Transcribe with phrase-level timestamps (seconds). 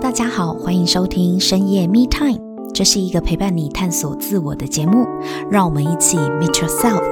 [0.00, 2.38] 大家好，欢迎收听深夜 Me Time，
[2.74, 5.06] 这是一个陪伴你探索自我的节目，
[5.50, 7.02] 让我们一起 Meet Yourself。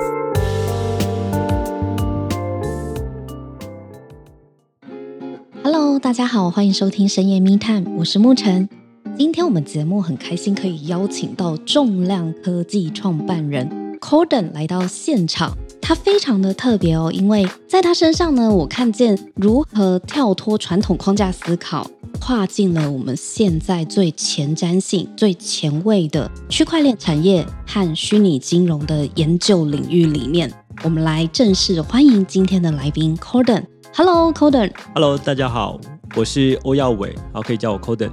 [5.62, 8.68] Hello，大家好，欢迎收听深夜 Me Time，我是沐晨。
[9.16, 15.57] 今天我们节目很开心可以邀请到重量科技创办人 Corden 来到现场。
[15.80, 21.86] 他非常的特别哦，因为在他身上呢，我看见如何跳脱传统框架思考，
[22.21, 30.50] 跨进了我们现在最前瞻性、最前卫的区块链产业和虚拟金融的研究领域里面。
[30.82, 33.64] 我们来正式欢迎今天的来宾 Coden。
[33.95, 34.72] Hello，Coden。
[34.95, 35.78] Hello，大家好，
[36.17, 38.11] 我是欧耀伟，好，可以叫我 Coden。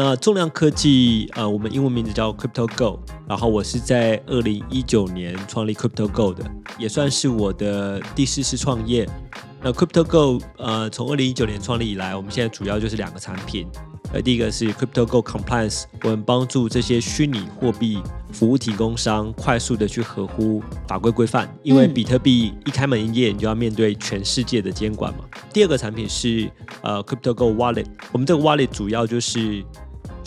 [0.00, 6.48] 那重量科技，呃，我们英文名字叫 Crypto Go，然后我是在二零一九年创立 Crypto Go 的，
[6.78, 9.08] 也算是我的第四次创业。
[9.60, 13.66] 那 Crypto Go，呃，从二零一九年创立以来，我们现在主要就是两个产品。
[14.12, 17.98] 呃，第一个是 Crypto Go Compliance，我们帮助这些虚拟货币
[18.32, 25.24] 服务提供商快速的去合乎法规规范，因为比特币一开门营业，你就要面对全世界的监管嘛。
[25.52, 26.48] 第二个产品是
[26.82, 29.62] 呃 Crypto Go Wallet，我们这个 Wallet 主要就是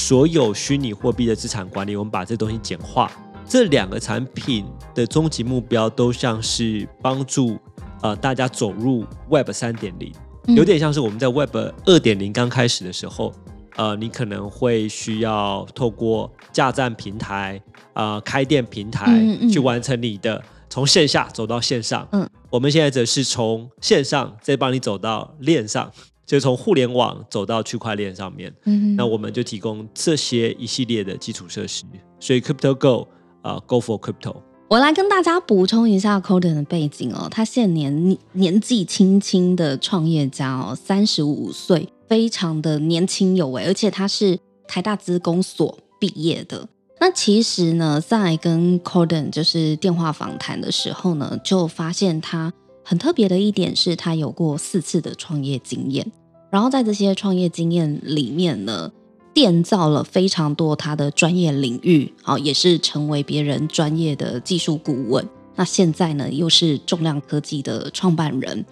[0.01, 3.11] 所有虚拟货币的资产管理，我们把这东西简化。
[3.47, 7.55] 这两个产品的终极目标都像是帮助
[8.01, 10.11] 呃大家走入 Web 三点零，
[10.55, 13.31] 有点像是我们在 Web 二点零刚开始的时候。
[13.77, 17.59] 呃，你可能会需要透过架站平台、
[17.93, 19.07] 呃开店平台
[19.49, 22.05] 去完成你的从线下走到线上。
[22.11, 25.89] 嗯，我们现在则是从线上再帮你走到链上，
[26.31, 28.53] 就从互联网走到区块链上面。
[28.63, 31.83] 嗯，那我们就提供这些一系列的基础设施。
[32.21, 33.05] 所以 Crypto Go
[33.41, 34.37] 啊，呃，Go for Crypto。
[34.69, 41.89] 我来跟大家补充一下 Corden 的背景哦，他现年年纪轻轻的创业家哦，三十五岁。
[42.07, 46.65] 非常的年轻有为，而且他是台大资工所毕业的。
[47.01, 52.53] 那其实呢，在跟 Corden 就是电话访谈的时候呢，就发现他
[52.85, 56.09] 很特别的一点是，他有过四次的创业经验。
[56.51, 58.91] 然后在这些创业经验里面呢，
[59.33, 65.27] 建造了非常多他的专业领域，好，也是成为别人专业的技术顾问。
[65.55, 68.65] 那现在呢，又是重量科技的创办人。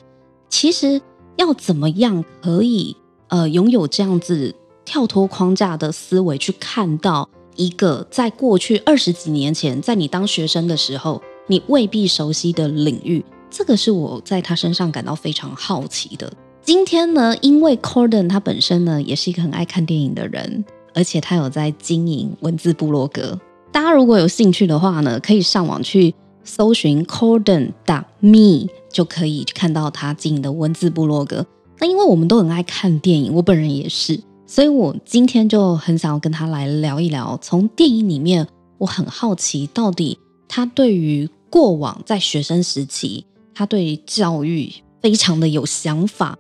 [0.49, 1.01] 其实
[1.37, 2.95] 要怎么样可以？
[3.29, 4.53] 呃，拥有这样子
[4.83, 16.33] 跳脱框架的思维，去看到一个在过去二十几年前，在你当学生的时候，你未必熟悉的领域，这个是我在他身上感到非常好奇的。
[16.71, 20.63] 今天呢，因为 Corden 他本身呢也是一个很爱看电影的人，
[20.93, 23.41] 而且他有在经营文字部落格。
[23.71, 26.13] 大家如果有兴趣的话呢，可以上网去
[26.43, 31.43] 搜寻 Corden.me，就可以看到他经营的文字部落格。
[31.79, 37.35] 那因为我们都很爱看电影，我本人也是，所以我今天就很想要跟他来聊一聊。
[37.41, 38.47] 从电影里面，
[38.77, 43.25] 我很好奇，到底他对于过往在学生时期，
[43.55, 44.71] 他对教育
[45.01, 46.37] 非常的有想法，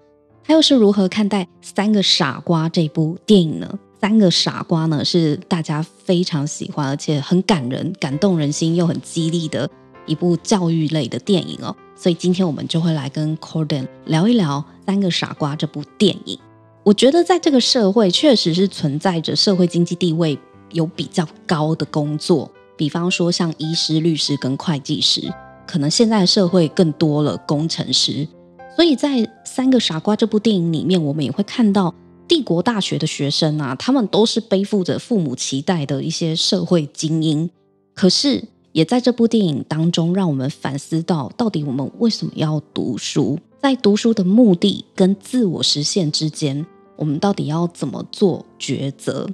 [0.49, 3.69] 他又是如何看待《三个傻瓜》这部电影呢？
[4.01, 9.69] 《三个傻瓜》呢是大家非常喜欢，而且很感人、感动人心又很激励的
[10.07, 11.75] 一部教育类的电影哦。
[11.95, 14.57] 所以今天我们就会来跟 Corden 聊一聊
[14.87, 16.39] 《三个傻瓜》这部电影。
[16.83, 20.35] 我觉得在这个社会确实是存在着社会经济地位
[20.71, 25.31] 有比较高的工作，比方说像医师、律师跟会计师，
[25.67, 28.27] 可能现在社会更多了工程师。
[28.75, 29.17] 所以在
[29.59, 31.93] 《三个傻瓜》这部电影里面，我们也会看到
[32.29, 37.49] 帝国大学的学生啊，他们都是背负着父母期待的一些社会精英，
[37.93, 38.45] 可是。
[38.71, 43.37] 也在这部电影当中，让我们反思到，到底我们为什么要读书？
[43.57, 46.65] 在读书的目的跟自我实现之间，
[46.95, 49.27] 我们到底要怎么做抉择？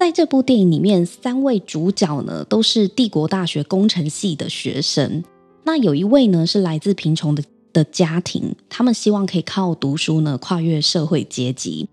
[0.00, 5.22] 在这部电影里面，三位主角呢都是帝国大学工程系的学生。
[5.64, 7.44] 那有一位呢是来自贫穷的
[7.78, 11.88] 的家庭，他们希望可以靠读书呢跨越社会阶级。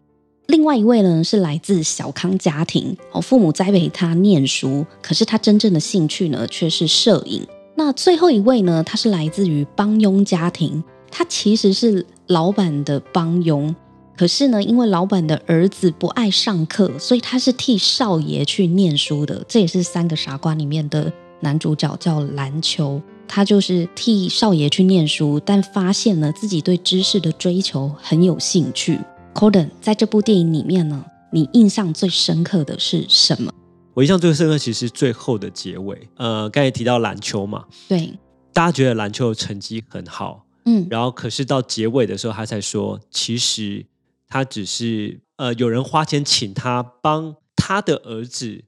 [0.48, 7.46] 另外一位呢是来自小康家庭，哦，父母栽培他念书，可是他真正的兴趣呢却是摄影。
[7.76, 13.76] 那最后一位呢，他是来自于帮佣家庭，他其实是老板的帮佣，
[14.18, 19.46] 可是呢，因为老板的儿子不爱上课，所以他是替少爷去念书的。
[19.48, 21.12] 这也是三个傻瓜里面的
[21.42, 29.00] 男主角叫篮球，他就是替少爷去念书，但发现了自己对知识的追求很有兴趣。
[29.34, 33.52] Corden 在这部电影里面呢，你印象最深刻的是什么？
[33.94, 36.10] 我印象最深刻其实最后的结尾。
[36.16, 38.14] 呃，刚才提到篮球嘛，对，
[38.54, 43.86] 大家觉得篮球的成绩很好，嗯，然后可是到结尾的时候，他才说，其实
[44.28, 48.64] 他只是呃，有人花钱请他帮他的儿子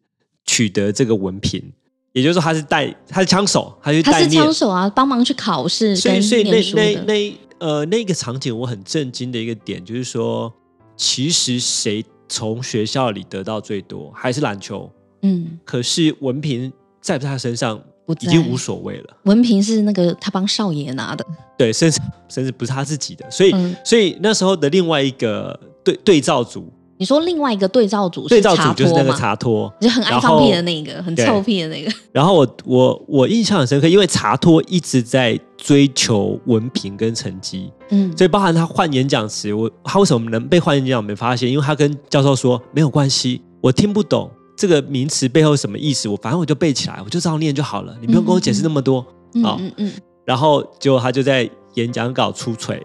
[0.45, 1.73] 取得这个文凭，
[2.17, 5.95] 也就是说他是带他是枪手，他是带他是枪手啊，帮忙去考试。
[5.95, 10.51] 所以，所以那那那呃那个场景我很震惊的一个点就是说，
[10.95, 14.91] 其实谁从学校里得到最多还是篮球，
[15.21, 17.79] 嗯，可是文凭在不在他身上？
[18.21, 19.17] 已经无所谓了。
[19.23, 21.25] 文凭是那个他帮少爷拿的，
[21.57, 21.99] 对，甚至
[22.29, 31.91] 甚至不是他自己的，所以、嗯、所以那时候的另外一个对对照组，你说另外一个对照组，对照组就是那个茶托，就很爱放屁的那个，很臭屁的那个。
[32.11, 40.97] 然后我我我印象很深刻，因为茶托一直在追求文凭跟成绩，嗯，所以包含他换演讲词，我他为什么能被换演讲？
[40.97, 44.29] 我没发现，因为他跟教授说没有关系，我听不懂。
[44.55, 46.09] 这个名词背后什么意思？
[46.09, 47.95] 我反正我就背起来，我就照念就好了。
[48.01, 49.05] 你不用跟我解释那么多
[49.43, 49.55] 啊。
[49.59, 49.91] 嗯嗯。
[50.25, 52.81] 然后结果他就在演讲稿出锤，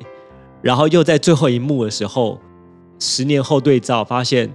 [0.60, 2.38] 然后又在最后一幕的时候，
[3.02, 4.48] 十年后对照发现，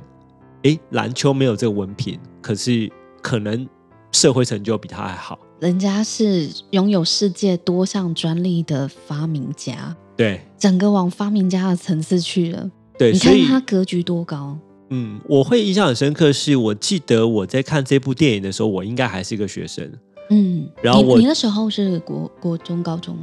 [0.64, 2.90] 哎，蓝丘没有这个文凭，可是
[3.22, 3.68] 可能
[4.14, 5.38] 社会成就比他还好。
[5.60, 12.72] 人家是拥有世界多项专利的发明家，对，整个往发明家的层次去了。
[12.98, 14.58] 对，你看他格局多高。
[14.92, 19.92] 嗯，我会印象很深刻，是我记得我在看这部电影的时候，我应该还是一个学生。
[20.30, 23.18] 嗯，然后我你，你那时候是国国中、高中？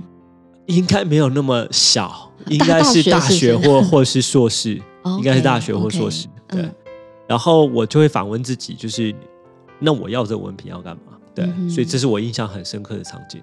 [0.67, 4.81] 应该没有那么小，应该是大学或或是硕士，
[5.19, 6.27] 应该是大学或硕士。
[6.49, 6.75] 对，嗯、
[7.27, 9.15] 然后我就会反问自己，就是
[9.79, 11.19] 那我要这个文凭要干嘛？
[11.35, 13.43] 对，嗯、所以这是我印象很深刻的场景。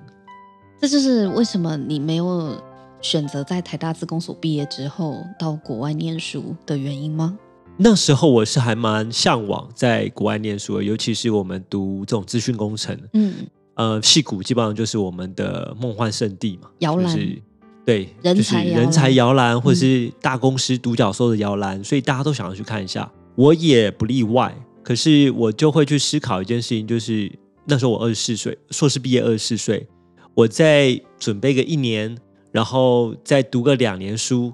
[0.80, 2.56] 这就是为什么你没有
[3.02, 7.38] 选择在台大自工所毕业之后到国外念书的原因吗？
[7.78, 13.34] 那时候我是还蛮向往在国外念书的，尤其是我们读这种资讯工程，嗯，
[13.76, 17.42] 呃，戏谷基本上就是我们的梦幻圣地嘛，摇篮，就是、
[17.86, 24.56] 对，人才就是人才摇篮，或者是大公司独角兽的摇篮，嗯、所以大家都想要去看一下，我也不例外。
[24.84, 27.32] 可是我就会去思考一件事情，就是
[27.66, 29.88] 那时候我二十四岁，硕士毕业二十四岁，
[30.34, 32.18] 我在准备个一年，
[32.52, 34.54] 然后再读个两年书，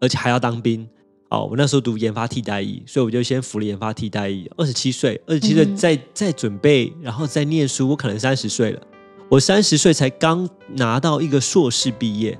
[0.00, 0.88] 而且还要当兵。
[1.30, 4.50] 哦，我那时候读研发替代役，所以我就先服了研发替代役。
[4.56, 7.88] 二十七岁，二十七岁再再准备，然后再念书。
[7.88, 8.82] 我可能三十岁了，
[9.30, 12.38] 我三十岁才刚拿到一个硕士毕业。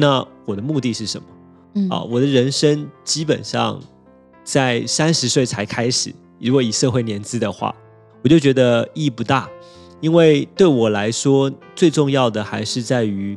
[0.00, 1.26] 那我的目的是什么？
[1.74, 3.80] 嗯，啊，我的人生基本上
[4.44, 6.14] 在三十岁才开始。
[6.38, 7.74] 如果以社会年资的话，
[8.22, 9.50] 我就觉得意义不大，
[10.00, 13.36] 因为对我来说，最重要的还是在于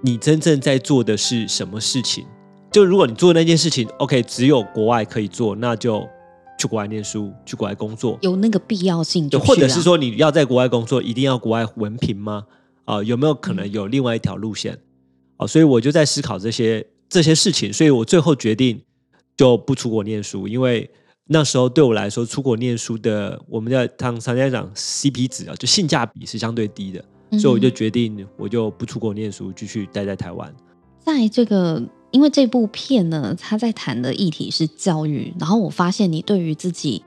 [0.00, 2.24] 你真正在做的是什么事情。
[2.72, 6.08] 就如果你做那件事情，OK，只有国外可以做，那就
[6.58, 12.44] 去国外念书，去国外工作，有那个必要性就，或者是说你要在国外工作，一定要国外文凭吗？
[12.86, 14.78] 啊、呃，有没有可能有另外一条路线？
[15.38, 18.78] 啊、呃，所以我就在思考这些这些事情，所以我最后决定
[19.36, 20.90] 就不出国念书，因为
[21.28, 30.54] 那时候对我来说，出国念书的我们的常常在讲 CP 值啊，就性价比是相对低的，嗯、所以我就决定我就不出国念书，继续待在台湾，
[30.98, 31.82] 在这个。
[32.10, 37.04] 因为这部片呢，他在谈的议题是教育，然后我发现你对于自己，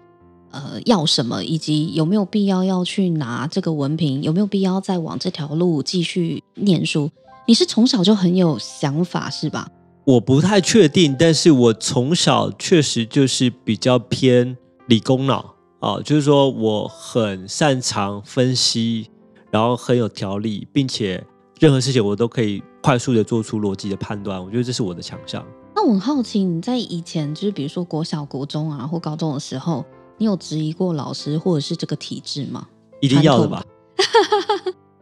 [0.51, 7.09] 呃，要什么，以及有没有必要要去拿这个文凭，有没有必要再往这条路继续念书，
[7.47, 9.67] 你是从小就很有想法是吧？
[10.05, 14.57] 我不太确定，但是我从小确实就是比较偏
[14.87, 19.09] 理工脑啊，就是说我很擅长分析，
[19.49, 21.23] 然后很有条理，并且
[21.59, 22.63] 任何事情我都可以。
[22.83, 25.45] 快速的做出逻辑的判断，我觉得这是我的强项。
[25.75, 29.85] 那我很好奇，你在以前就是比如说国小、国中啊，或高中的时候，
[30.17, 32.67] 你有质疑过老师或者是这个体制吗？
[33.01, 33.63] 一定要的吧。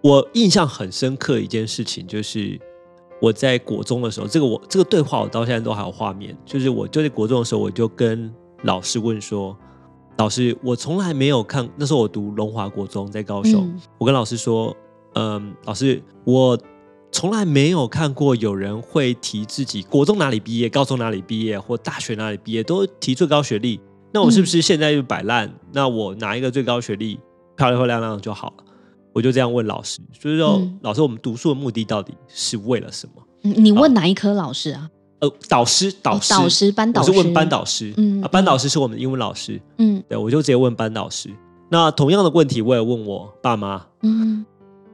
[0.01, 2.60] 我印象很深刻一件事情，就是
[3.22, 6.38] 我在国中的时候，这个我这个对话我到现在都还有画面。
[6.46, 9.58] 就是我就在国中的时候，我就跟老师问说
[10.18, 14.75] ：“老师，我从来没有看，那时候我读龙华国中在高雄，嗯、我跟老师说，
[15.15, 16.58] 嗯，老师，我。”
[17.12, 23.82] 从来没有看过有人会提自己国中哪里毕业、高中哪里毕业或大学哪里毕业都提最高学历。
[24.13, 25.48] 那我是不是现在就摆烂？
[25.48, 27.20] 嗯、那我拿一个最高学历，
[27.58, 28.63] 漂漂亮亮就好了？
[29.13, 33.23] 我就这样问老师，就是说，嗯、老师，我们读书的目的到底是为了什么？
[33.41, 34.89] 你问哪一科老师啊？
[35.19, 37.11] 呃，导师，导师，导师，班导师。
[37.11, 37.93] 我是问班导师。
[37.97, 39.61] 嗯，啊，班导师是我们的英文老师。
[39.77, 41.29] 嗯，对，我就直接问班导师。
[41.69, 43.85] 那同样的问题，我也问我爸妈。
[44.03, 44.45] 嗯。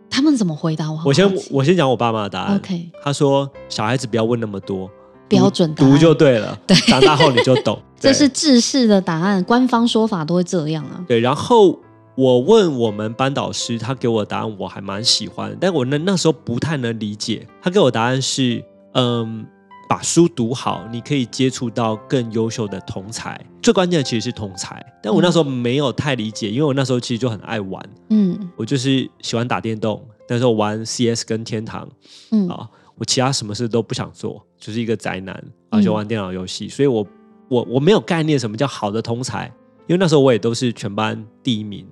[0.08, 1.02] 他们怎么回答我？
[1.04, 2.56] 我先我先讲我爸妈的答案。
[2.56, 4.90] OK，他说小孩子不要问那么多，
[5.28, 6.58] 标准答案读就对了。
[6.66, 7.78] 对，长大后你就懂。
[8.00, 11.04] 这是制式的答案，官方说法都会这样啊。
[11.06, 11.78] 对，然后
[12.16, 17.46] 我问我们班导师，他给我的答案我还蛮喜欢，但我那那时候不太能理解。
[17.62, 19.46] 他给我答案是，嗯，
[19.90, 23.40] 把书读好，你可以接触到更优秀的同才。
[23.62, 31.86] 最关键的其实是同才，但我那时候没有太理解，因为我那时候其实就很爱玩，嗯，我就是喜欢打电动，那时候玩 CS 跟天堂，
[32.32, 37.06] 嗯啊，我其他什么事都不想做，就是一个宅男，啊，就玩电脑游戏，所以我
[37.50, 39.52] 我我没有概念什么叫好的同侪。
[39.88, 41.86] 因为那时候我也都是全班第一名，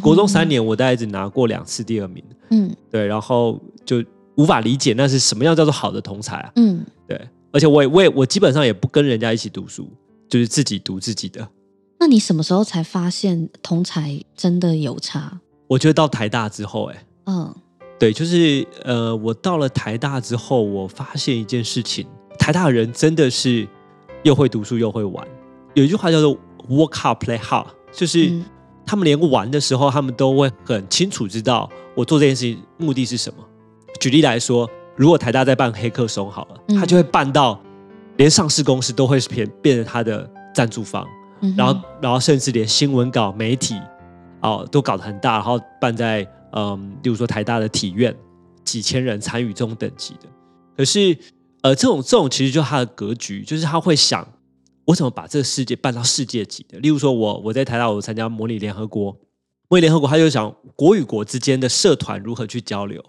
[0.00, 4.04] 国中三年我大概只拿过两次第二名，嗯，对，然后就
[4.36, 9.88] 无法理解那是什么样叫做好的同才啊，嗯，对，而且我也我也我基本上也不跟人家一起读书，
[10.28, 11.48] 就是自己读自己的。
[11.98, 15.40] 那你什么时候才发现同才真的有差？
[15.66, 17.52] 我觉得到台大之后，哎，嗯，
[17.98, 22.06] 对，就是呃，我到了台大之后，我发现一件事情，
[22.38, 23.66] 台大的人真的是
[24.22, 25.26] 又会读书又会玩，
[25.74, 26.38] 有一句话叫做。
[26.70, 28.32] Work hard, play hard，就是
[28.86, 33.44] 他们连玩的时候，他们都会很清楚知道我做这件事情目的是什么。
[33.98, 37.60] 举例来说，如果台大在办黑客松好了，他就会办到
[38.18, 41.04] 连上市公司都会变变成他的赞助方，
[41.56, 43.74] 然后然后甚至连新闻稿、媒体
[44.40, 48.14] 哦都搞得很大，然后办在嗯，例如说台大的体院，
[48.62, 50.28] 几千人参与这种等级的。
[50.76, 51.18] 可是
[51.62, 54.24] 呃，这种这种其实就是他的格局，就是他会想。
[54.90, 56.78] 我怎么把这个世界办到世界级的？
[56.80, 59.16] 例如说我，我我在台大，我参加模拟联合国，
[59.68, 63.00] 模拟联合国，他就想国与国之间的社团如何去交流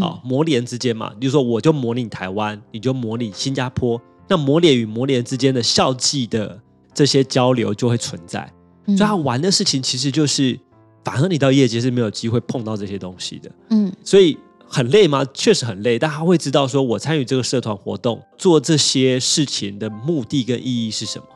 [0.00, 0.20] 啊？
[0.22, 6.60] 模联之间嘛，例如说我就模拟台湾，你就模拟新加坡，那模联与模联之间的校际的
[6.92, 8.52] 这些交流就会存在。
[8.86, 10.58] 所以他玩的事情其实就是，
[11.02, 13.50] 反而你到业界是没有机会碰到这些东西的。
[13.70, 14.36] 嗯，所以。
[14.72, 15.22] 很累吗？
[15.34, 21.26] 确实很累，但他会知道说，我参与这个社团活动，做这些事情的目的跟意义是什么，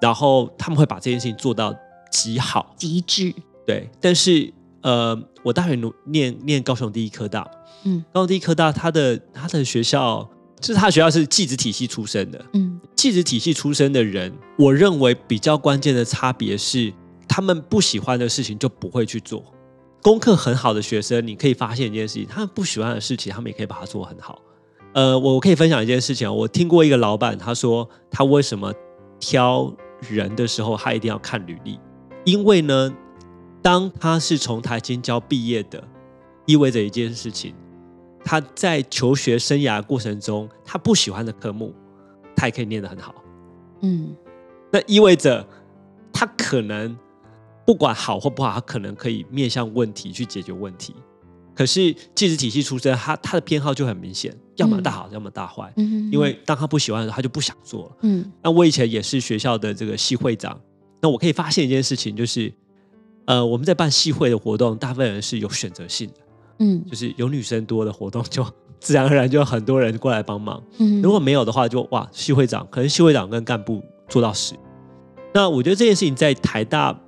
[0.00, 1.74] 然后他们会把这件事情做到
[2.12, 3.34] 极好、极致。
[3.66, 7.44] 对，但是呃，我大学念念高雄第一科大，
[7.82, 16.92] 嗯，高雄第一科大，他的他的学校就是他的学校是技职体系出身的，嗯，技职体系出身的人，我认为比较关键的差别是，
[17.26, 19.44] 他们不喜欢的事情就不会去做。
[20.02, 24.40] 功课很好的学生，你可以发现一件事情，他们不喜欢的事情，他们也可以把它做很好。
[24.94, 28.72] 呃，我可以分享一件事情，我听过一个老板他说，他为什么
[29.18, 29.72] 挑
[30.08, 31.78] 人的时候，他一定要看履历，
[32.24, 32.92] 因为呢，
[33.60, 35.86] 当他是从台清交毕业的，
[36.46, 37.54] 意味着一件事情，
[38.24, 41.74] 他在求学生涯过程中，他不喜欢的科目，
[42.34, 43.14] 他也可以念得很好。
[43.82, 44.16] 嗯，
[44.72, 45.46] 那意味着
[46.10, 46.98] 他可能。
[47.70, 50.92] 不管好或不好，他可能可以面向问题去解决问题。
[51.54, 55.72] 可是技职体系出身，他他的偏好就很明显，要么大好，嗯、要么大坏。
[55.76, 57.96] 嗯，因为当他不喜欢的时候，他就不想做了。
[58.00, 60.60] 嗯，那我以前也是学校的这个系会长，
[61.00, 62.52] 那我可以发现一件事情，就是
[63.26, 66.14] 呃，我们在办系会的活动，大部分人是有选择性的。
[66.58, 68.44] 嗯，就是有女生多的活动，就
[68.80, 70.60] 自然而然就很多人过来帮忙。
[70.78, 74.56] 嗯，如果没有的话就，就哇，系会长可能系会长跟干部做到死。
[75.32, 77.00] 那我觉得这件事情在台大。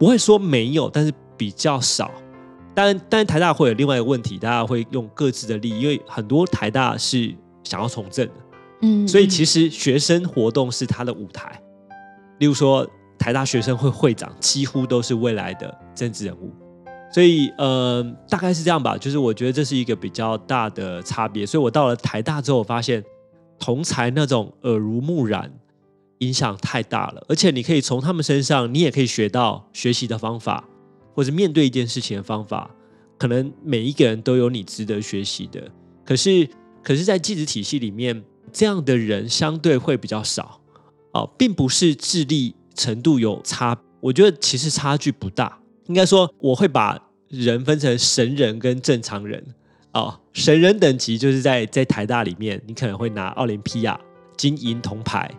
[0.00, 2.10] 不会说没有，但是比较少。
[2.74, 8.32] 但但台大会有另外一个问题，大家会用各自的利益，因为很多台大是想要从政的，
[8.80, 11.60] 嗯，所以其实学生活动是他的舞台。
[12.38, 12.88] 例如说，
[13.18, 16.50] 台大学生会会长几乎都是未来的政治人物，
[17.12, 18.96] 所以呃，大概是这样吧。
[18.96, 21.44] 就是我觉得这是一个比较大的差别。
[21.44, 23.04] 所以我到了台大之后，我发现
[23.58, 25.52] 同才那种耳濡目染。
[26.20, 30.66] 影响太大了，而且你可以从他们身上，你也可以学到学习的方法，
[31.14, 32.70] 或者面对一件事情的方法。
[33.18, 35.70] 可能每一个人都有你值得学习的，
[36.06, 36.48] 可是，
[36.82, 40.58] 可是在技职体系里面，这样的人相对会比较少。
[41.12, 45.58] 哦，并不是智力程度有差，我觉得其实差距不大。
[45.86, 46.98] 应该说，我会把
[47.28, 49.44] 人分成神人跟正常人。
[49.92, 54.00] 哦，神人等级就是在在台大里面，你可能会拿奥林匹亚
[54.36, 55.30] 金银铜牌。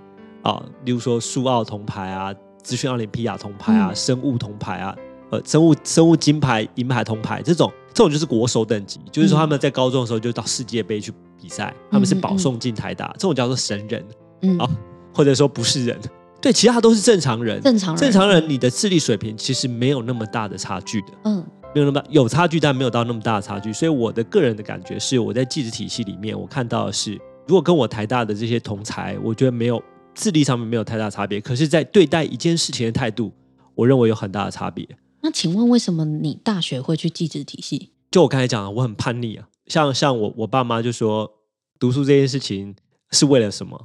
[0.44, 2.34] 啊，例如说数奥铜牌啊，
[2.64, 4.96] 资讯奥林匹亚铜牌啊，生物铜牌啊，
[5.30, 14.06] 呃，生物生物金牌、银牌、铜牌这种，这种就是国手等级，就是说他们在高中的时候就到世界杯去比赛，他们是保送进台大，这种叫做神人，
[14.42, 14.70] 嗯，啊，
[15.14, 16.00] 或者说不是人，
[16.42, 21.44] 对，其他都是正常人，正常人，正常人，你的智力水平其实没有那么大的差距的，嗯，
[21.74, 27.14] 没有那么有差距，但没有到那么大的差距，所以我的个人的感觉是，我在技职体系里面，我看到的是，
[27.48, 29.82] 如果跟我台大的这些同才，我觉得没有。
[30.14, 33.32] 智力上面没有太大差别，可是，在对待一件事情的态度，
[33.76, 34.88] 我认为有很大的差别。
[35.22, 37.92] 那请问，为什么你大学会去技职体系？
[38.10, 39.48] 就我刚才讲的，我很叛逆啊。
[39.68, 41.32] 像像我，我爸妈就说，
[41.80, 42.76] 读书这件事情
[43.12, 43.80] 是为了什么？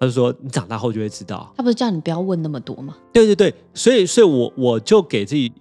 [0.00, 1.52] 他就说，你长大后就会知道。
[1.56, 2.96] 他不是叫你不要问那么多吗？
[3.12, 5.52] 对对对，所以，所以我我就给自己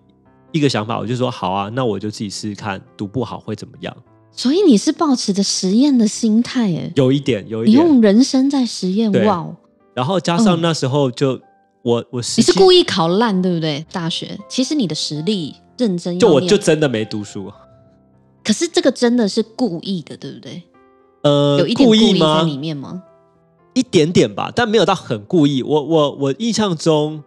[0.51, 3.97] 一个想法，我就说，好啊，那我就自己试试看，读不好会怎么样？
[4.31, 9.55] 所以你是抱持着实验的心态，哎，有一点，有一点，你用人生在实验，哇！
[9.97, 11.41] 然后加上那时候就、嗯、
[11.81, 13.83] 我我你是故意考烂，对不对？
[13.91, 17.51] 大学其实你的实力认真，就我就真的没读书。
[18.43, 20.61] 可是这个真的是故意的，对不对？
[21.23, 23.01] 呃，有一点故意在里面吗？
[23.73, 25.63] 一点点吧，但没有到很故意。
[25.63, 27.23] 我我我印象中，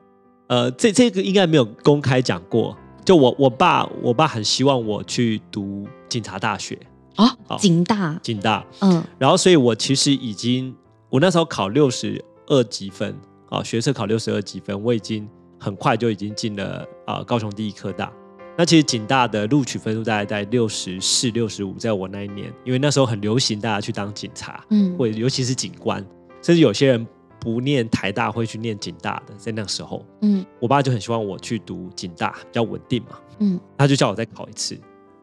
[0.46, 2.76] 呃，这这个应该没有公开讲过。
[3.04, 6.78] 就我我爸，我爸很希望我去读警察大学
[7.16, 10.72] 啊，警大，警大，嗯，然后所以我其实已经，
[11.08, 13.16] 我那时候考六十二级分
[13.48, 15.26] 啊，学测考六十二级分，我已经
[15.58, 18.12] 很快就已经进了啊高雄第一科大。
[18.58, 26.04] 那其实警大的录取分数大概在六十四、六十五，在我那一年，因为那时候很流行大家去当警察，嗯，或者尤其是警官，
[26.42, 27.06] 甚至有些人。
[27.42, 34.78] 不念台大会去念警大的，在那个时候，嗯，我爸就很希望我去读警大，比较稳定嘛，嗯，他就叫我再考一次，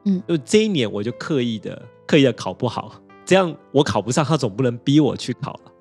[0.06, 5.72] 嗯，就这一年我就刻意的刻意的考不好，这样我考不上，他总不能逼我去考了，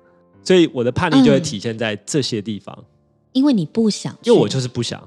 [0.47, 2.73] 所以我的叛逆就会体现在这些地方，
[3.33, 4.97] 因为你不想，因为我就是不想，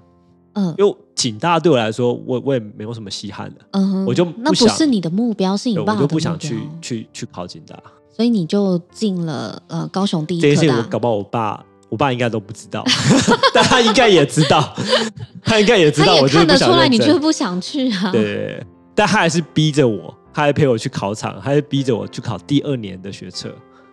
[0.52, 7.74] 嗯，因为警大对我来说，我我也没有什么稀罕的，嗯，我就不想，那不是你的目标，是你爸的目标，我就不想去去去考警大。
[8.14, 10.40] 所以你就进了呃高雄第一。
[10.42, 12.84] 这些我搞不好我爸，我爸应该都不知道，
[13.54, 14.76] 但他应该也知道，
[15.42, 16.16] 他应该也知道。
[16.16, 18.12] 我看得出来，你就是不想去啊。
[18.12, 18.62] 对，
[18.94, 23.50] 但他还是逼着我，他还陪我去考场，他还是逼着我去考第二年的学测。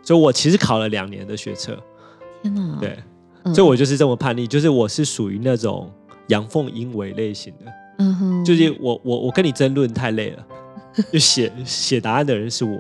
[0.08, 1.78] 所以我其实考了两年的学测。
[2.42, 2.78] 天哪！
[2.80, 2.98] 对，
[3.54, 5.92] 所以我就是这么叛逆，就是我是属于那种
[6.28, 7.74] 阳奉阴违类型的。
[8.00, 10.46] 嗯哼，就是我我我跟你争论太累了，
[11.12, 12.80] 就写写答案的人是我。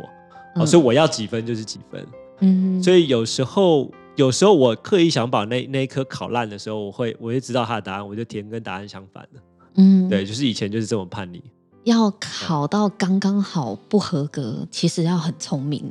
[0.55, 2.07] 哦，所以我要几分就是几分，
[2.39, 9.41] 嗯，所以有时候，有时候我刻意想把那那一科考烂的时候，我会，我就知道他的答案，我就填跟答案相反的，
[9.75, 11.43] 嗯，对，就是以前就是这么叛逆。
[11.87, 15.83] 要考到刚刚好不合格，其实要很聪明，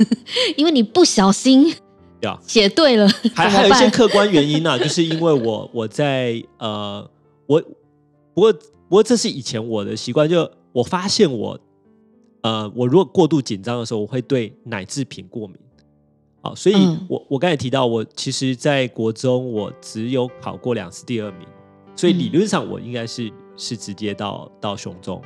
[0.56, 1.74] 因为你不小心
[2.20, 7.10] 要写对了，还还有一些客观原因呢，啊， 就是因为我我在呃，
[7.46, 7.60] 我
[8.34, 11.58] 不过不过这是以前我的习惯，就我发现我。
[12.40, 15.56] 呃，我如果过度紧张的时候，我会对奶制品过敏。
[16.40, 16.76] 好，所以
[17.08, 21.46] 我我刚才提到，我其实，在国中我只有考过两次第二名，
[21.96, 25.20] 所以理论上我应该是是直接到到雄中。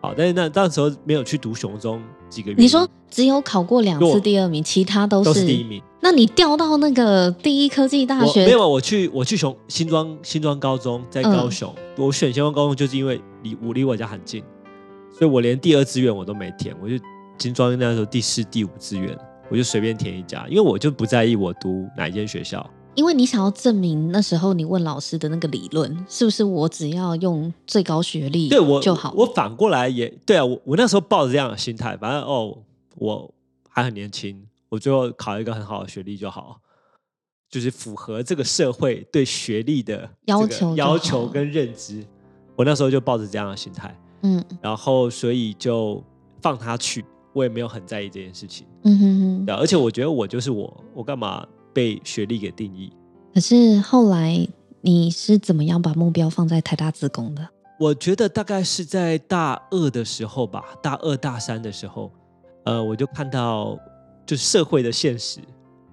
[0.00, 2.56] 好，但是那那时候没有去读雄中几个月。
[2.58, 5.82] 你说只有考过两次第二名，其他都是，都是第一名。
[6.00, 8.46] 那你调到那个第一科技大学？
[8.46, 14.42] 没有，我去我去雄新庄新庄高中在高雄，嗯、我选新庄高中就是因为离我离我家很近。
[15.12, 16.94] 所以我连第二志愿我都没填，我就
[17.36, 19.14] 新庄那时候第四、第五志愿，
[19.50, 22.64] 我就随便填一家，因为我就不在意我读哪一间学校。
[23.00, 29.10] 因为你想要证明那时候你问老师的那个理论是不是我只要用最高学历对我就好？
[29.16, 32.58] 我反过来也对啊，我我那时候抱着这样的心态，反正哦，
[32.96, 33.32] 我
[33.70, 36.60] 还很年轻，我最后考一个很好的学历就好，
[37.48, 42.04] 就是符合这个社会对学历的要求要求跟认知。
[42.54, 43.98] 我那时候就抱着这样的心态。
[44.24, 46.04] 嗯，然后所以就
[46.42, 48.66] 放他去，我也没有很在意这件事情。
[48.84, 52.92] 嗯哼哼，对，而且我觉得我就是我，我干嘛被学历给定义？
[53.34, 54.46] 可是后来
[54.80, 57.48] 你是怎么样把目标放在台大自工的？
[57.78, 62.12] 我觉得大概是在大二的时候吧，大二大三的时候，
[62.64, 63.78] 呃，我就看到
[64.26, 65.40] 就是社会的现实，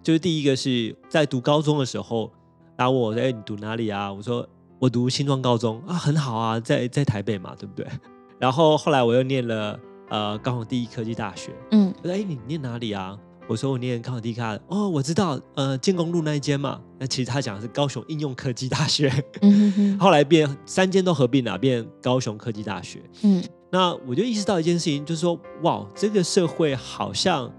[0.04, 2.30] 就是第一个是在读高中的时候，
[2.76, 4.46] 然后我说：“哎，你读哪里啊？”我说
[4.80, 7.88] ：“我读新庄高中啊，很好啊，在在台北嘛，对不对？”
[8.38, 13.18] 然后后来我又念了呃高雄第一科技大学，嗯，我说哎，你念哪里啊？
[13.48, 16.82] 我说我念高雄第一科，哦，我知道，呃建工路那一间嘛。
[17.00, 19.08] 那其实他讲的是高雄应用科技大学，
[19.42, 27.52] 嗯哼哼，后来变三间都合并了，变高雄科技大学，嗯，那我就意识到一件事情，就是说哇，这个社会好像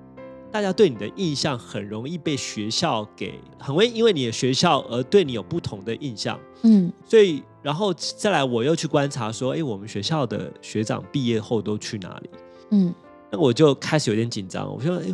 [0.50, 7.42] 大家对你的印象很容易被学校给很会因为你的学校而对你有不同的印象，嗯，所以。
[7.60, 12.30] 然后再来，我又去观察说，哎，我们学校的学长毕业后都去哪里？
[12.70, 12.94] 嗯，
[13.30, 14.72] 那我就开始有点紧张。
[14.72, 15.04] 我说，哎，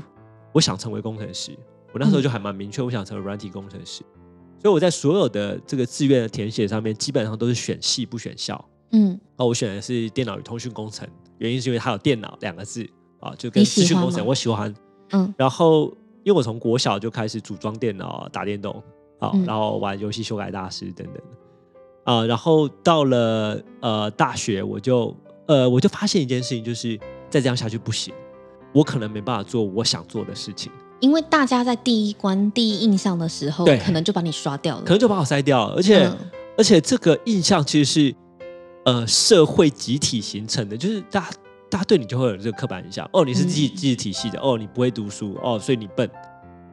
[0.55, 1.51] 我想成为工程师。
[1.93, 4.03] 我那时候就还蛮明确，我想成为软体工程师。
[4.59, 8.65] 所以我在所有的这个志愿的填写上面，基本上都是选系不选校。
[8.93, 11.07] 嗯，那我选的是电脑与通讯工程，
[11.39, 12.89] 原因是因为它有电脑两个字
[13.21, 14.75] 啊，就跟资讯工程我喜欢。
[15.11, 15.89] 嗯，然后
[16.23, 18.83] 因为我从国小就开始组装电脑、打电动，
[19.19, 21.17] 啊，然后玩游戏修改大师等等。
[22.05, 25.15] 啊、呃，然后到了呃大学，我就
[25.47, 28.15] 呃我就发现一件事情，就是再这样下去不行，
[28.75, 30.71] 我可能没办法做我想做的事情。
[31.01, 35.75] 因为大家在第一关第一印象的时候，对，可能就把你刷掉了，可能就把我筛掉了。
[35.77, 36.17] 而且、嗯、
[36.57, 38.15] 而且这个印象其实是
[38.85, 41.31] 呃社会集体形成的，就是大家
[41.71, 43.09] 大家对你就会有这个刻板印象。
[43.13, 46.09] 哦，你是自己自己体系的，哦，你不会读书，哦，所以你笨。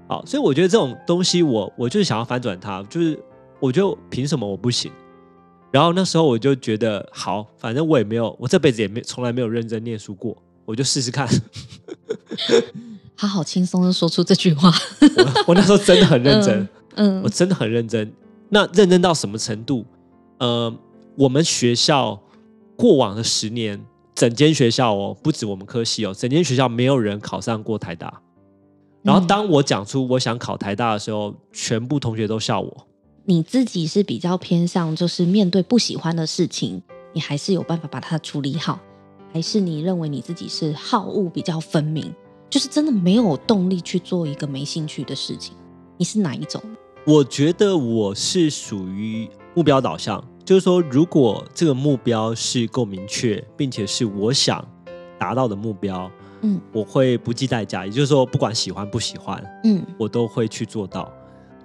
[0.07, 3.17] 好，所以我觉得这种东西我，我我就是想要反转它，就是
[3.59, 4.91] 我就凭什么我不行？
[5.71, 10.37] 然后那时候我就觉得，好，反正我也没有，我这辈子也没从来没有认真念书过，
[10.71, 11.27] 我就试试看。
[13.15, 14.73] 他好轻松的说出这句话，
[15.17, 18.11] 我我那时候真的很认真，嗯，嗯我真的很认真。
[18.49, 19.85] 那认真到什么程度？
[20.39, 20.73] 呃，
[21.15, 22.19] 我们学校
[22.75, 23.79] 过往的十年，
[24.15, 28.21] 整间学校哦，不止我们科系哦，整间学校没有人考上过台大。
[29.03, 32.87] 然后当我讲出我想考台大的时候，全部同学都笑我。
[33.25, 36.81] 你自己是比较偏向，就是面对不喜欢的事情，
[37.13, 38.79] 你还是有办法把它处理好，
[39.33, 42.13] 还是你认为你自己是好恶比较分明，
[42.49, 45.55] 就是真的没有动力去做一个没兴趣的事情？
[45.97, 46.61] 你是哪一种？
[47.05, 54.63] 我觉得我是属于目标导向，就是说，如果这个目标是够明确，并且是我想
[55.17, 61.11] 达到的目标，嗯，我会不计代价，也就是说，不管喜欢不喜欢，嗯，我都会去做到。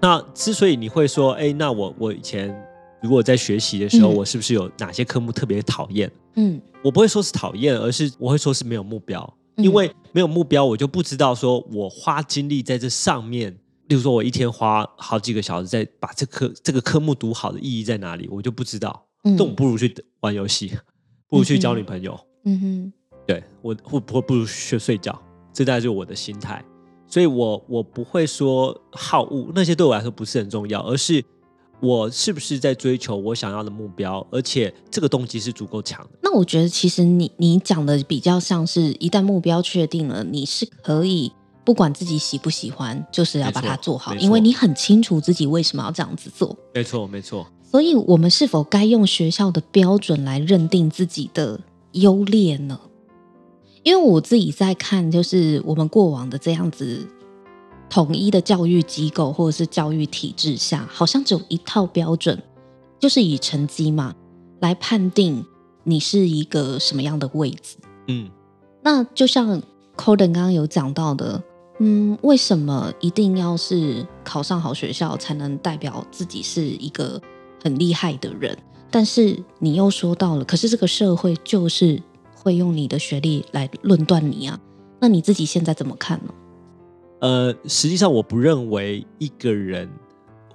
[0.00, 2.54] 那之所以你会说，哎，那我我以前
[3.02, 6.10] 如果在学习的时候，嗯、我是不是有哪些科目特别讨厌？
[6.34, 13.52] 嗯，我不会说是讨厌，而是我会说是没有目标，嗯、因为没有目标，我就不知道说我花精力在这上面，
[13.88, 19.06] 例如说我一天花好几个小时在把这科这个科目读好的意义在哪里，我就不知道。
[19.24, 20.72] 嗯，那我不如去玩游戏，
[21.28, 22.18] 不如去交女朋友。
[22.44, 22.92] 嗯哼，
[23.26, 25.20] 对我会不会不如去睡觉？
[25.52, 26.64] 这大概就是我的心态。
[27.08, 31.24] 所以我，我我不会说好恶，那些对我来说不是很重要，而是
[31.80, 36.18] 我是不是在追求我想要的目标，而且这个动机是足够强的。
[36.22, 41.30] 那我觉得，其实你你讲的比较像是，一旦目标确定了，你是可以
[41.64, 46.56] 不管自己喜不喜欢，就是要把它做好，因为你很清楚自己为什么要这样子做。
[46.74, 47.46] 没错，没错。
[47.70, 51.60] 所以，我们是否该用学校的标准来认定自己的
[51.92, 52.80] 优劣呢？
[53.82, 57.06] 因为我自己在看，就是我们过往的这样子
[57.88, 62.42] 统一的教育机构或者是教育体制下，好像只有一套标准，
[62.98, 64.14] 就是以成绩嘛
[64.60, 65.44] 来判定
[65.84, 67.76] 你是一个什么样的位置。
[68.08, 68.30] 嗯，
[68.82, 69.62] 那就像
[69.96, 71.42] Corden 刚刚有讲到的，
[71.78, 77.20] 嗯，为什么一定要是考上好学校才能代表自己是一个
[77.62, 78.56] 很厉害的人？
[78.90, 82.02] 但是你又说到了，可是这个社会就是。
[82.38, 84.56] 会用你的学历来论断你啊？
[85.00, 86.32] 那你自己现在怎么看呢？
[87.20, 89.90] 呃，实际上我不认为一个人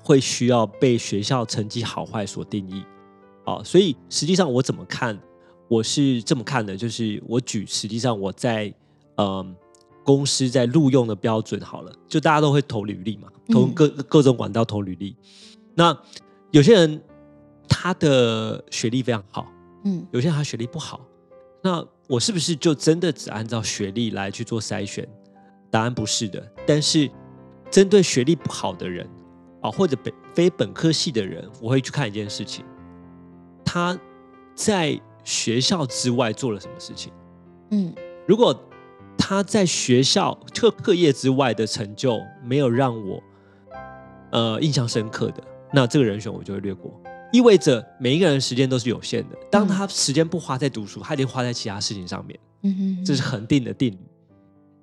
[0.04, 2.84] 会需要被学校成绩好坏所定义。
[3.44, 5.20] 好，所以实际上我怎么看？
[5.68, 8.74] 我是这么看的，就是我举实际上我在
[9.16, 9.56] 呃
[10.04, 15.16] 公司在录用的标准好了，就大家都会投履历嘛，投各各种管道投履历。
[15.74, 15.98] 那
[16.52, 17.02] 有些人
[17.70, 19.48] 他的学历非常好，
[19.86, 21.00] 嗯，有些人他学历不好。
[21.64, 25.08] 那我是不是就真的只按照学历来去做筛选？
[25.72, 26.46] 答案不是的。
[26.68, 27.10] 但是
[27.72, 29.10] 针对学历不好的人
[29.62, 32.64] 啊，或者本非本科系的人，我会去看一件事情：
[33.66, 33.98] 他
[34.54, 37.12] 在学校之外做了什么事情？
[37.72, 37.94] 嗯，
[38.28, 38.54] 如果
[39.18, 43.24] 他在学校课课业之外的成就没有让我
[44.32, 46.92] 呃印象深刻的，那这个人选我就会略过。
[47.32, 49.38] 意味着每一个人时间都是有限的。
[49.50, 52.38] 当他时间不花在读书，他一定花在其他事情上面。
[52.64, 54.00] 嗯哼，这是恒定的定律。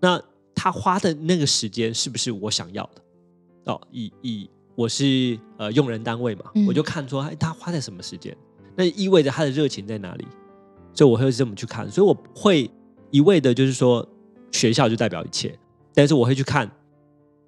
[0.01, 0.19] 那
[0.59, 3.73] 他花的那个时间是不是我想要的？
[3.73, 8.37] 哦，以以我是呃用人单位嘛，我就看出他花在什么时间，
[8.77, 10.27] 那意味着他的热情在哪里。
[10.93, 11.89] 所以我会这么去看。
[11.89, 12.69] 所以我不会
[13.13, 14.05] 一味的就是说
[14.51, 15.57] 学校就代表一切，
[15.95, 16.69] 但是我会去看。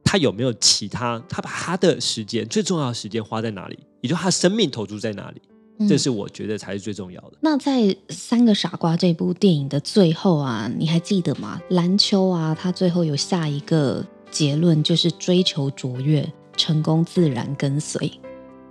[0.03, 1.23] 他有没有其他？
[1.29, 3.79] 他把他的时间最重要的时间花在哪里？
[4.01, 5.41] 也就他的生命投注在哪里？
[5.81, 7.33] 嗯，这是我觉得才是最重要的。
[7.41, 11.61] 那在《三个傻瓜》这部电影的最后啊，你还记得吗？
[11.71, 18.13] 蓝秋啊，他最后有下一个结论，就是追求卓越，成功自然跟随，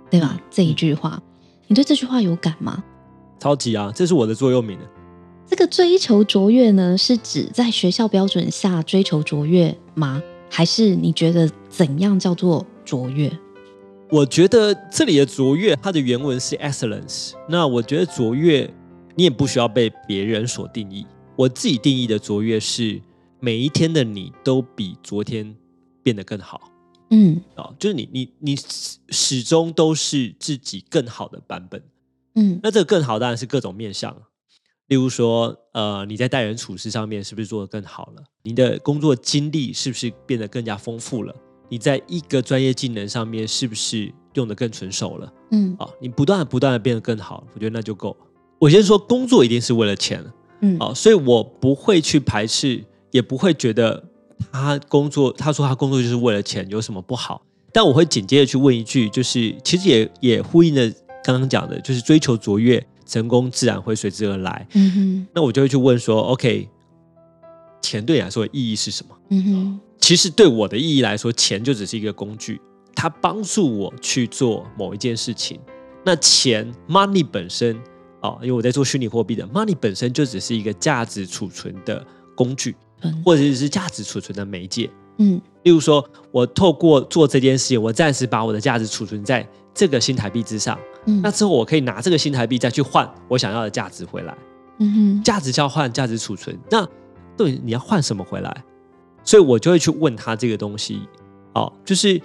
[0.08, 0.36] 对吧？
[0.38, 1.20] 嗯，这一句话，
[1.66, 2.82] 你对这句话有感吗？
[3.40, 4.78] 超级啊，这是我的座右铭。
[5.46, 10.22] 这个追求卓越呢，是指在学校标准下追求卓越吗？
[10.48, 13.28] 还是你觉得怎样叫做卓越？
[14.12, 17.32] 我觉得这里的卓越，它的原文是 excellence。
[17.48, 18.68] 那我觉得卓越，
[19.14, 21.06] 你也不需要被别人所定义。
[21.36, 23.00] 我自己定义的卓越是
[23.38, 25.54] 每一天的你都比昨天
[26.02, 26.60] 变得更好。
[27.10, 28.56] 嗯，啊，就是你你你
[29.10, 31.80] 始终都是自己更好的版本。
[32.34, 34.16] 嗯，那这个更好当然是各种面向。
[34.88, 38.24] 例如说，呃，你在待人处事上面是不是做得更好了？
[38.42, 41.32] 你的工作经历是不是变得更加丰富了？
[41.70, 45.32] 你在一个专业技能上面是不是用的更纯熟了？
[45.52, 48.26] 嗯，啊，你不断不断的变得更好，我觉得那就够了。
[48.58, 50.22] 我先说，工作一定是为了钱，
[50.60, 54.04] 嗯，啊，所以我不会去排斥，也不会觉得
[54.52, 57.40] 他工作，他说他工作就是为了钱，有什么不好？
[57.72, 64.66] 但我会紧接着去问一句，就是其实也也呼应了刚刚讲的，就是追求卓越，成功自然会随之而来。
[64.74, 66.68] 嗯哼，那我就会去问说，OK，
[67.80, 69.16] 钱对你来说的意义是什么？
[69.30, 72.60] 嗯哼，其实对我的意义来说，钱就只是一个工具，
[72.94, 75.60] 它帮助我去做某一件事情。
[76.04, 77.76] 那钱 money 本身
[78.20, 84.90] 啊、哦，因为我在做虚拟货币的 money 本身就只是一个价值储存的工具，嗯、或者是价值储存的媒介。
[85.18, 90.78] 嗯，例如说，我透过做这件事情，我暂时把我的价值储存在这个新台币之上。
[91.04, 94.36] 嗯，那之后我可以拿这个新台币再去换我想要的价值回来。
[94.78, 96.88] 嗯哼，价值交换、价值储存，那
[97.36, 98.64] 对你要换什么回来？
[99.30, 101.00] 所以我就会去问他这个东西。
[101.54, 102.20] 哦，就是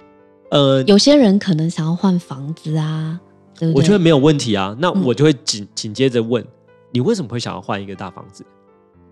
[0.49, 3.19] 呃，有些人可能想要换房子啊，
[3.59, 3.77] 对不对？
[3.79, 4.75] 我觉得没有问题啊。
[4.79, 6.43] 那我就会紧、嗯、紧接着问
[6.91, 8.43] 你为什么会想要换一个大房子？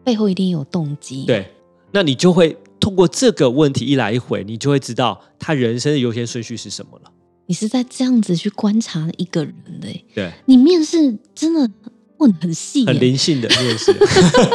[0.04, 1.26] 背后一定有动机。
[1.26, 1.54] 对，
[1.92, 2.58] 那你就会。
[2.80, 7.10] 通过这个问题一来一回，你就会知道他人生的优先顺序是什么了。
[7.46, 11.72] 你是在这样子去观察一个人的，对，你面试真的
[12.18, 13.96] 问很细，很灵性的面试。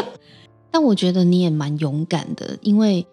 [0.71, 3.07] 但我觉得你也蛮勇敢的，因为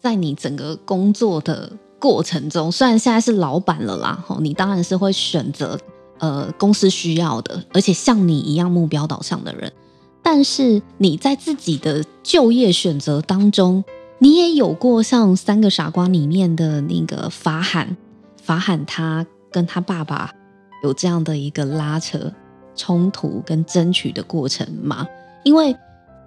[0.00, 5.78] 在你整个工作的过程中，虽然现在是老板了啦，吼，你当然是会选择
[6.18, 9.72] 呃公司需要的，而且像你一样目标导向的人，
[10.22, 13.84] 但是你在自己的就业选择当中。
[14.22, 17.96] 你也有过像《三个傻瓜》里面的那个法罕，
[18.42, 20.30] 法罕他跟他爸爸
[20.82, 22.30] 有这样的一个拉扯、
[22.76, 25.06] 冲突跟争取的过程吗？
[25.42, 25.74] 因为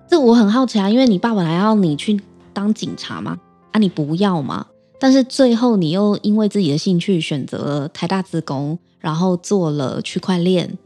[0.10, 2.20] 这我很好奇啊，因为你爸爸还要你去
[2.52, 3.38] 当警察嘛，
[3.74, 4.68] 啊，你不要嘛？
[4.98, 10.78] 但是最后你又因为自己的兴趣选择了台大资工，然后做了区块链，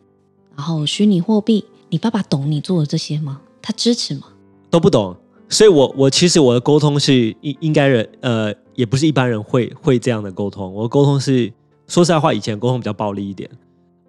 [0.55, 1.63] 然后虚拟货币。
[1.89, 3.39] 你爸爸懂你做的这些吗？
[3.61, 4.23] 他支持吗？
[4.69, 5.15] 都不懂。
[5.47, 10.73] 所以我，我我其实我的沟通是应应该人呃，也不是一般人会会这样的沟通。
[10.73, 11.53] 我的沟通是
[11.87, 13.49] 说实在话，以前沟通比较暴力一点。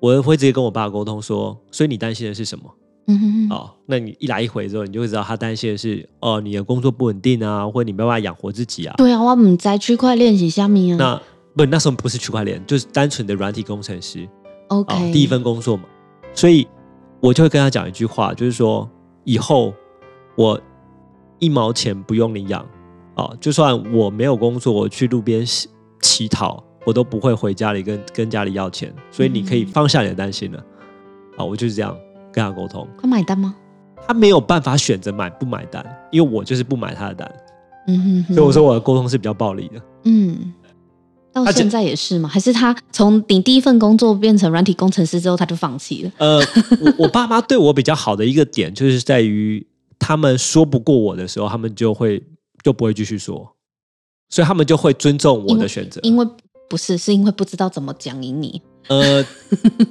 [0.00, 2.64] 我会直接跟我爸沟通说，所以你担心的是什么？
[3.08, 3.56] 嗯哼哼。
[3.56, 8.94] 哦，那你一来一回之后，你就会知道他担心的是哦，你的工作不稳定啊，或者你没办法养活自己啊。
[8.96, 10.96] 对啊，我们在区块链是虾米啊？
[10.96, 11.22] 那
[11.56, 14.28] 不，那时候不是区块链，就是单纯的软体工程师。
[14.68, 15.82] OK，哦，第一份工作嘛。
[16.32, 16.68] 所以
[17.20, 18.88] 我就会跟他讲一句话，就是说
[19.24, 19.74] 以后
[20.36, 20.60] 我。
[21.40, 22.66] 一毛钱不用你养，
[23.14, 25.46] 啊，就算我没有工作，我去路边
[26.00, 30.58] 乞讨，我都不会回家里跟跟家里要钱，所以你可以放下你的担心了，
[31.36, 31.96] 啊，我就是这样
[32.38, 32.86] 跟他沟通。
[33.00, 33.54] 他买单吗？
[34.06, 37.34] 他没有办法选择买不买单，因为我就是不买他的单，
[37.88, 39.82] 嗯哼哼，所以我说我的沟通是比较暴力的。
[40.04, 40.52] 嗯，
[41.32, 42.28] 到现在也是吗？
[42.28, 46.12] 还是他从你第一份工作变成软体工程师之后，他就放弃了？
[46.18, 46.38] 呃，
[46.80, 49.66] 我我爸妈对我比较好的一个点就是在于。
[50.00, 52.22] 他们说不过我的时候，他们就会
[52.62, 53.52] 就不会继续说，
[54.30, 56.00] 所以他们就会尊重我的选择。
[56.04, 56.36] 因为，因为
[56.68, 58.62] 不是，是因为不知道怎么讲赢你。
[58.88, 59.24] 呃，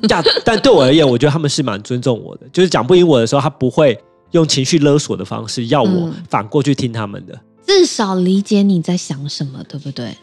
[0.07, 2.47] 但但对我而言，我觉得他们是蛮尊重我的。
[2.51, 3.97] 就是讲不赢我的时候，他不会
[4.31, 7.33] 用情绪勒索的方式要我反过去听他们的。
[7.33, 10.17] 嗯，至少理解你在想什么，对不对？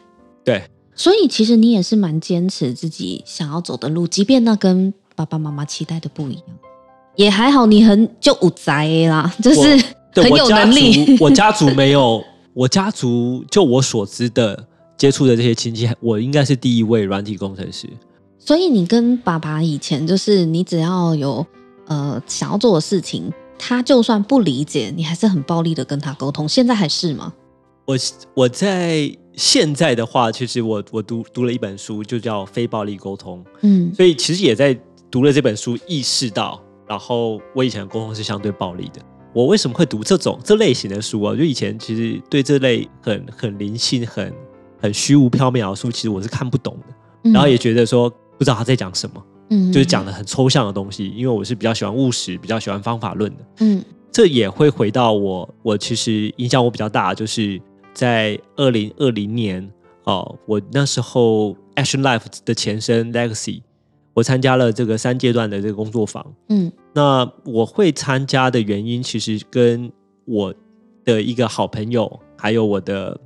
[0.44, 0.62] 对。
[0.96, 6.42] 所以其实你也是蛮坚持自己想要走的路，即便那跟爸爸妈妈期待的不一样。
[7.16, 9.84] 也还好，你很就五宅啦，就是
[10.14, 11.16] 很有能力。
[11.18, 14.64] 我家族没有，我家族就我所知的
[14.96, 17.88] 接触的这些亲戚，我应该是第一位软体工程师。
[18.46, 21.46] 所以你跟爸爸以前就是，你只要有
[21.86, 26.46] 呃想要做的事情，他就算不理解，你还是很暴力的跟他沟通。
[26.46, 27.32] 现在还是吗？
[27.86, 27.96] 我
[28.34, 33.42] 我在现在的话，其实我我读读了一本书，就叫《非暴力沟通》。
[33.62, 34.78] 嗯，所以其实也在
[35.10, 36.60] 读了这本书，意识到。
[36.86, 39.00] 然后我以前的沟通是相对暴力的。
[39.32, 41.34] 我为什么会读这种这类型的书啊？
[41.34, 44.30] 就以前其实对这类很很灵性、很
[44.78, 46.94] 很虚无缥缈的书，其实我是看不懂的。
[47.24, 51.08] 嗯、然后也觉得说不知道他在讲什么，嗯，就是讲的很抽象的东西。
[51.08, 53.44] 因为我是比较喜欢务实、比较喜欢方法论的。
[53.60, 57.60] 嗯，这也会回到我，我其实影响我比较大，就是
[57.92, 59.70] 在二零二零年
[60.04, 63.62] 哦，我那时候 Action Life 的前身 Legacy。
[64.16, 69.90] 我参加了这个三阶段的这个工作坊，嗯，那我会参加的原因，其实跟
[70.24, 70.54] 我
[71.04, 73.20] 的一个好朋友，还有我的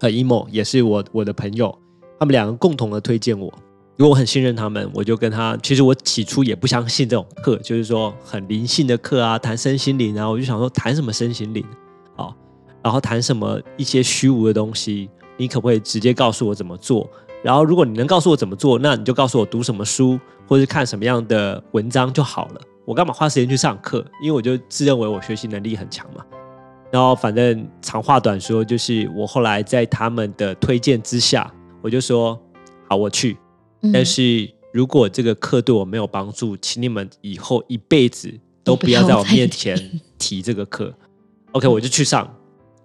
[0.00, 1.72] 呃 emo 也是我我的朋友，
[2.18, 3.54] 他们两个共同的推荐我，
[3.96, 11.64] 因为我很信任他们，我就跟他，其实我起初也不相信这种课，就是说很灵性的课啊，谈身心灵啊，我就想说谈什么身心灵
[12.16, 12.34] 啊，
[12.82, 17.08] 然后谈什么一些虚无的东西，你可不可以直接告诉我怎么做？
[17.42, 22.60] 然后，如果你能告诉我怎么做，那你就告诉我读什么书，或是看什么样的文章就好了。
[22.84, 24.04] 我干嘛花时间去上课？
[24.22, 26.24] 因为我就自认为我学习能力很强嘛。
[26.92, 32.40] 然后反正长话短说，就是我后来在他们的推荐之下，我就说
[32.88, 33.36] 好，我去。
[33.92, 40.92] 但是如果这个课对我没有帮助，请你们以后一辈子都不要在我面前提这个课。
[41.52, 42.32] OK，我就去上。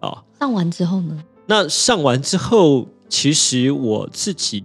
[0.02, 1.24] 哦，上完之后呢？
[1.48, 4.64] 那上完之后，其实我自己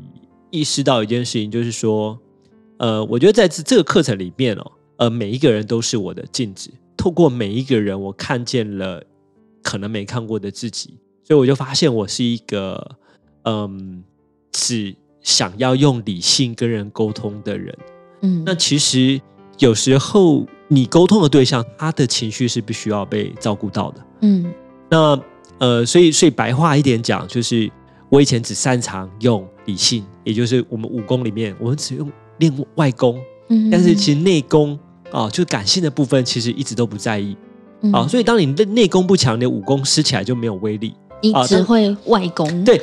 [0.51, 2.19] 意识到一件事情，就是说，
[2.79, 9.03] 呃，我觉得在这这个课程里面哦，呃，每一个人都是我的镜子，透过每一个人，我看见了
[9.63, 12.97] 可能没看过的自己，所以我就发现我是一个，
[13.45, 14.03] 嗯，
[14.51, 17.77] 只想要用理性跟人沟通的人。
[18.23, 19.21] 嗯，那其实
[19.59, 24.01] 有时候你沟通的对象，他的情绪是必须要被照顾到的。
[24.23, 24.53] 嗯，
[24.91, 25.19] 那。
[25.59, 27.71] 呃，所以，所以白话一点讲，就是
[28.09, 33.17] 我以前只擅长用理性，也就是我们武功里面，我们只用练外功，
[33.49, 34.77] 嗯，但是其实内功
[35.13, 37.37] 啊，就感性的部分，其实一直都不在意，
[37.83, 38.09] 嗯、啊。
[38.09, 42.65] 所以，当你的内功不强，你的武功施起来就没有威力，你只会外功。
[42.65, 42.81] 对，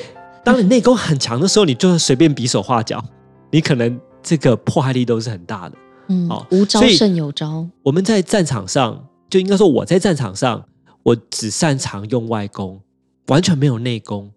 [0.50, 3.04] 当你内功很强的时候，你就随便比手画脚，
[3.52, 5.78] 你可能这个破坏力都是很大的。
[6.08, 7.68] 嗯，哦、无招胜有招。
[7.84, 10.66] 我们在战场上，就应该说我在战场上。
[11.04, 12.80] 我只擅长用外功，
[13.28, 14.30] 完全没有内功，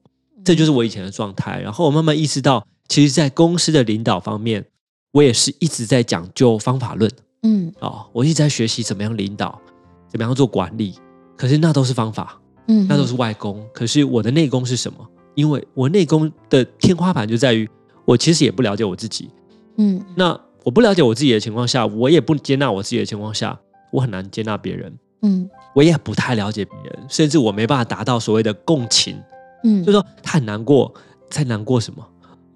[0.44, 1.60] 这就是我以前的状态。
[1.60, 4.64] 然后我慢慢意识到，其实，在公司的领导方面，
[5.12, 7.10] 我也是一直在讲究方法论。
[7.42, 9.60] 嗯，哦，我一直在学习怎么样领导，
[10.08, 10.94] 怎么样做管理。
[11.36, 13.66] 可是那都是方法，嗯，那都是外功。
[13.74, 14.98] 可是我的内功是什么？
[15.34, 17.68] 因为我内功的天花板就在于，
[18.04, 19.30] 我其实也不了解我自己。
[19.76, 23.58] 嗯，那我不了解我自己的情况下，我也不接纳我自己的情况下，
[23.90, 24.92] 我很难接纳别人。
[25.22, 29.16] 嗯，我也不太了解别人，甚至我没办法达到所谓的共情。
[29.64, 30.92] 嗯，就是说他很难过，
[31.30, 32.04] 在难过什么？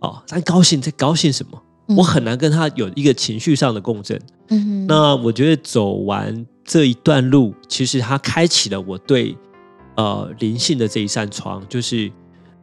[0.01, 1.63] 哦，他高兴在高兴什么？
[1.89, 4.21] 嗯，我很难跟他有一个情绪上的共振。
[4.49, 9.37] 嗯哼，那我觉得走完这一段路，其实他开启了我对
[9.97, 12.11] 呃灵性的这一扇窗，就是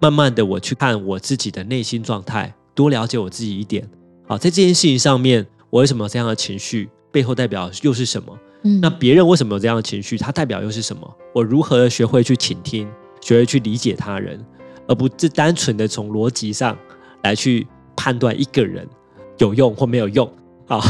[0.03, 3.89] 慢慢的我去看我自己的内心状态，多了解我自己一点。
[4.27, 6.89] 好，在这件事情上面，我为什么有这样的情绪？
[7.09, 8.37] 背后代表又是什么？
[8.63, 10.17] 嗯那别人为什么有这样的情绪？
[10.17, 11.09] 它代表又是什么？
[11.33, 12.85] 我如何学会去倾听，
[13.21, 14.45] 学会去理解他人，
[14.89, 16.77] 而不是单纯的从逻辑上
[17.21, 18.85] 来去判断一个人
[19.37, 20.29] 有用或没有用
[20.67, 20.81] 啊？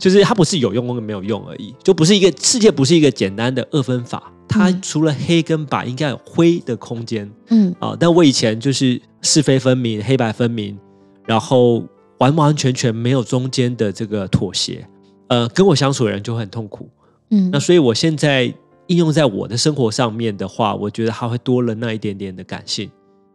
[0.00, 4.32] 就是它不是有用跟没有用而已，就不是一个世界，不是一个简单的二分法。
[4.48, 7.30] 它除了黑跟白，应该有灰的空间。
[7.48, 10.78] 嗯啊，但我以前就是是非分明、黑白分明，
[11.26, 11.84] 然后
[12.18, 14.86] 完完全全没有中间的这个妥协。
[15.28, 16.88] 呃，跟我相处的人就会很痛苦。
[17.30, 18.44] 嗯，那所以我现在
[18.86, 22.88] 应用在我的生活上面的话，我觉得它会多了那一点点的感性，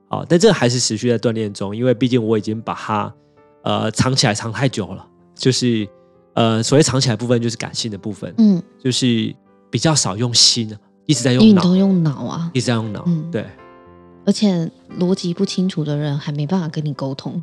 [0.08, 3.14] 啊，但这还是持续在锻炼中，因为毕竟我已经把它
[3.64, 5.06] 呃藏起来藏太久了，
[5.42, 5.88] 就是
[6.36, 9.34] 呃所谓藏起来部分就是感性的部分，嗯，就是
[9.72, 10.74] 比较少用心，
[11.08, 13.46] 一直在用脑，都用脑啊，一直在用脑，嗯，对，
[14.26, 17.42] 而且逻辑不清楚的人还没办法跟你沟通。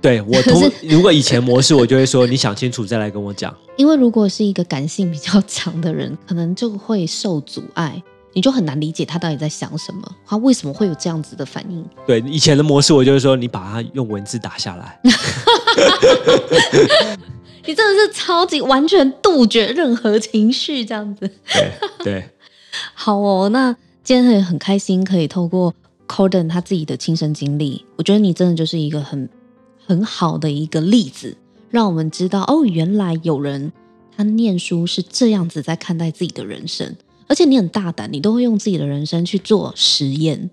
[0.00, 3.54] 对我 通，如果以前模式，我就会说你想清楚再来跟我讲。
[3.76, 8.02] 因为如果是一个感性比较 强的人，可能就会受阻碍，
[8.38, 11.84] 你就很难理解他到底在想什么，他为什么会有这样子的反应。
[12.06, 15.00] 对，以前的模式，我就是说你把它用文字打下来。
[17.66, 21.28] 你真的是超级完全杜绝任何情绪这样子。
[21.52, 21.72] 对
[22.04, 22.28] 对，
[22.94, 23.74] 好哦，那
[24.04, 25.74] 今天很很开心可以透过
[26.06, 29.28] Corden 他自己的亲身经历，我觉得你真的就是一个很。
[29.90, 31.34] 很好的一个例子，
[31.70, 33.72] 让我们知道哦，原来有人
[34.14, 36.94] 他念书是这样子在看待自己的人生，
[37.28, 40.50] 而且你很大胆，你都会用自己的人生去做实验，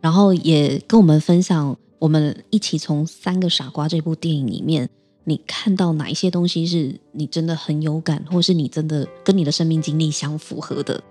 [0.00, 4.88] 然后也跟我们分享，我们一起从《三个傻瓜》这部电影里面，
[5.24, 11.02] 你看到哪一些东西是你真的很有感，或是你真的跟你的生命经历相符合的。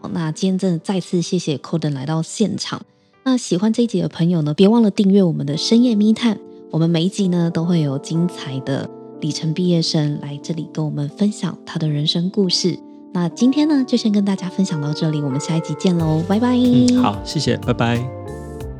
[0.00, 2.82] 好，那今天真的再次谢谢 Coden 来到现场。
[3.24, 6.38] 那喜欢这一集的朋友呢，别忘了订阅我们的深夜密探。
[6.70, 12.78] 我们每一集呢，都会有精彩的里程毕业生来这里跟我们分享他的人生故事。
[13.14, 16.56] 那今天呢，就先跟大家分享到这里，我们下一集见喽，拜拜。
[16.56, 18.02] 嗯，好，谢谢，拜拜。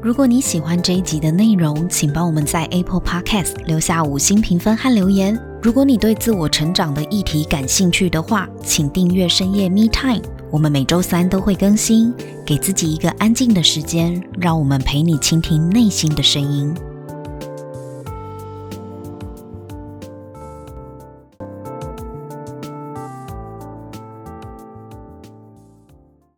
[0.01, 5.39] 如果你喜欢这一集的内容，请帮我们在 Apple Podcast 留下五星评分和留言。
[5.62, 12.12] 如果你对自我成长的议题感兴趣的话，请订阅深夜 Me Time，我们每周三都会更新。
[12.47, 16.74] 给自己一个安静的时间，让我们陪你倾听内心的声音。